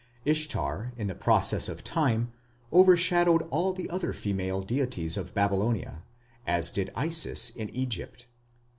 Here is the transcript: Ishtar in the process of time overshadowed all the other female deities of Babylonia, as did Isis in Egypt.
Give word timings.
Ishtar 0.25 0.93
in 0.97 1.05
the 1.05 1.13
process 1.13 1.69
of 1.69 1.83
time 1.83 2.31
overshadowed 2.73 3.43
all 3.51 3.71
the 3.71 3.87
other 3.91 4.13
female 4.13 4.63
deities 4.63 5.15
of 5.15 5.35
Babylonia, 5.35 6.01
as 6.47 6.71
did 6.71 6.91
Isis 6.95 7.51
in 7.51 7.69
Egypt. 7.69 8.25